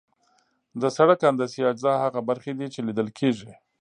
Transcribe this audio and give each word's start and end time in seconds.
د 0.81 0.83
سرک 0.95 1.19
هندسي 1.29 1.61
اجزا 1.71 1.93
هغه 2.03 2.19
برخې 2.29 2.51
دي 2.59 2.67
چې 2.73 2.79
لیدل 2.87 3.07
کیږي 3.19 3.51